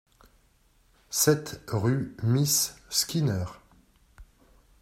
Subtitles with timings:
[1.11, 3.45] sept rue Miss Skinner